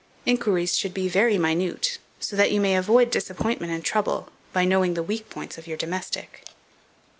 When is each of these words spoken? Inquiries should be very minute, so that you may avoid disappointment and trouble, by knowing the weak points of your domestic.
Inquiries 0.25 0.75
should 0.75 0.95
be 0.95 1.07
very 1.07 1.37
minute, 1.37 1.99
so 2.19 2.35
that 2.35 2.51
you 2.51 2.59
may 2.59 2.75
avoid 2.75 3.11
disappointment 3.11 3.71
and 3.71 3.85
trouble, 3.85 4.29
by 4.51 4.65
knowing 4.65 4.95
the 4.95 5.03
weak 5.03 5.29
points 5.29 5.59
of 5.59 5.67
your 5.67 5.77
domestic. 5.77 6.43